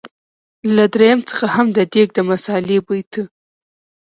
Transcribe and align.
له 0.75 0.83
دريم 0.93 1.19
څخه 1.29 1.45
هم 1.55 1.67
د 1.77 1.79
دېګ 1.93 2.09
د 2.15 2.19
مثالې 2.29 2.77
بوی 2.85 3.01
ته. 3.11 3.21